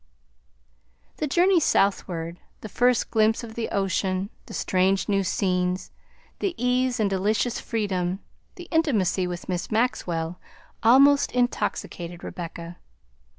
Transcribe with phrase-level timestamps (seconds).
[1.17, 5.91] The journey southward, the first glimpse of the ocean, the strange new scenes,
[6.39, 8.17] the ease and delicious freedom,
[8.55, 10.39] the intimacy with Miss Maxwell,
[10.81, 12.77] almost intoxicated Rebecca.